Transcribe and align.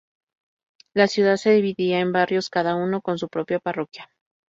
La 0.95 1.05
ciudad 1.05 1.37
se 1.37 1.51
dividía 1.51 1.99
en 1.99 2.11
barrios, 2.11 2.49
cada 2.49 2.75
uno 2.75 3.01
con 3.01 3.19
su 3.19 3.27
propia 3.29 3.59
parroquia. 3.59 4.09